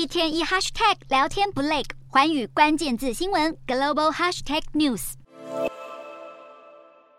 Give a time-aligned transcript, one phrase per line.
[0.00, 5.12] 一天一 hashtag 聊天不累，环宇关键字新闻 global hashtag news。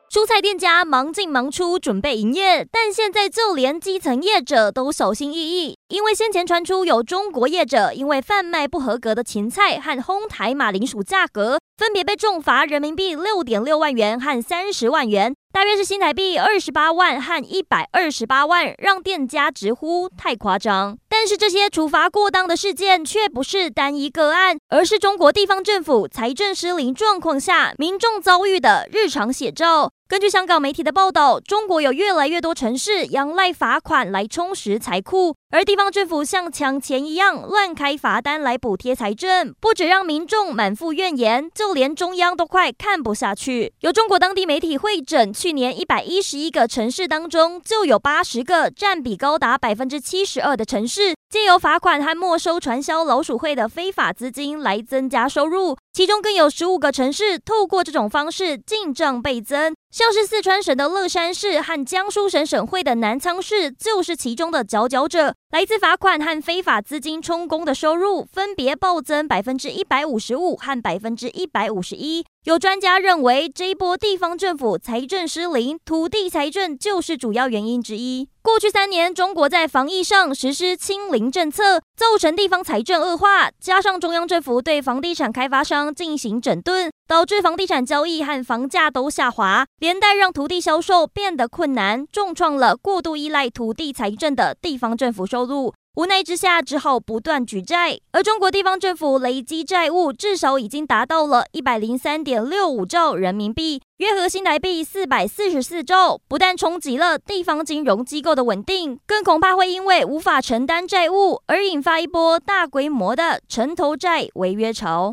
[0.09, 20.95] 蔬菜店家忙进忙出准备营业，但现在就连基层业者都小心翼翼，因为先前传出有中国业者因为贩卖不合格的芹菜和哄抬马铃薯价格，分别被重罚人民币六点六万元和三十万元，大约是新台币二十八万和一百二十八万，让店家直呼太夸张。
[21.09, 29.91] 但是这些处罚过当的事件却不是单一个案，而是中国地方政府财政失灵状况下民众遭遇的日常写照。
[30.07, 43.73] 根据香港媒体的报道，中国有越来越多城市仰赖罚款来充实财库，而地方政府像抢钱一样乱开罚单来补贴财政，不止让民众满腹怨言，就连中央都快看不下去。
[43.81, 59.73] 由中国当地媒体会诊，去年一百一十一个城市当中，就有八十个占比高达百分之七十二的城市，借由罚款和没收传销老鼠会的非法资金来增加收入，其中更有十五个城市透过这种方式进账倍增。
[59.91, 65.35] 像是四川省的乐山市和江苏省省会的南昌市，就是其中的佼佼者。
[65.51, 72.23] 来自罚款和非法资金充公的收入，分别暴增百分之一百五十五和百分之一百五十一。
[72.45, 78.29] 有专家认为，这一波地方政府财政失灵，土地财政就是主要原因之一。
[78.43, 95.71] 过去三年，中国在防疫上实施清零政策，造成地方财政恶化，加上中央政府对房地产开发商进行整顿，导致房地产交易和房价都下滑，连带让土地销售变得困难，重创了过度依赖土地财政的地方政府收入。
[95.95, 106.17] 无奈之下，只好不断举债，而中国地方政府累积债务至少已经达到了一百零三点六五兆人民币，约合新台币四百四十四兆。
[106.29, 115.09] 不但冲击了地方金融机构的稳定，更恐怕会因为无法承担债务而引发一波大规模的城投债违约潮。